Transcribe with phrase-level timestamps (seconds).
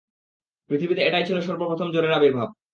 [0.69, 2.49] পৃথিবীতে এটাই ছিল সর্বপ্রথম জ্বরের আবির্ভাব।